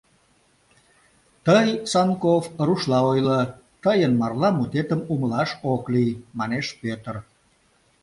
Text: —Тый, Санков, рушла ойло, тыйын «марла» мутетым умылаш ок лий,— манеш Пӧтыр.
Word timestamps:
—Тый, 1.45 1.67
Санков, 1.91 2.43
рушла 2.67 2.99
ойло, 3.11 3.41
тыйын 3.83 4.13
«марла» 4.21 4.49
мутетым 4.57 5.01
умылаш 5.13 5.49
ок 5.73 5.83
лий,— 5.93 6.19
манеш 6.37 6.65
Пӧтыр. 6.81 7.15